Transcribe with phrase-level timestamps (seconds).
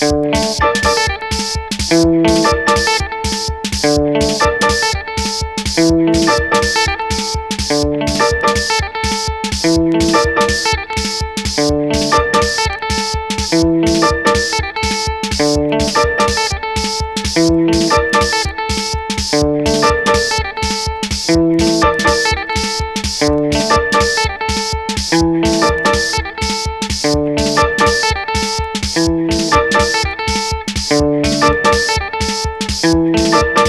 [0.00, 0.30] Thank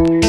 [0.00, 0.21] Peace.